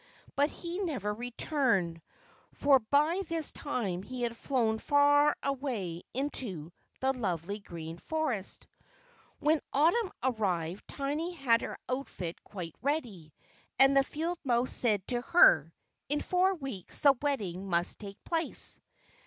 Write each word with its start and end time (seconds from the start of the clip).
But 0.35 0.49
he 0.49 0.79
never 0.79 1.13
returned; 1.13 2.01
for 2.53 2.79
by 2.79 3.21
this 3.27 3.51
time 3.51 4.01
he 4.01 4.23
had 4.23 4.35
flown 4.35 4.79
far 4.79 5.35
away 5.43 6.01
into 6.11 6.71
the 7.01 7.13
lovely 7.13 7.59
green 7.59 7.99
forest. 7.99 8.65
When 9.37 9.61
Autumn 9.71 10.11
arrived, 10.23 10.87
Tiny 10.87 11.33
had 11.33 11.61
her 11.61 11.77
outfit 11.87 12.43
quite 12.43 12.73
ready; 12.81 13.31
and 13.77 13.95
the 13.95 14.03
field 14.03 14.39
mouse 14.43 14.73
said 14.73 15.07
to 15.09 15.21
her: 15.21 15.71
"In 16.09 16.19
four 16.19 16.55
weeks 16.55 17.01
the 17.01 17.13
wedding 17.21 17.69
must 17.69 17.99
take 17.99 18.23
place." 18.23 18.79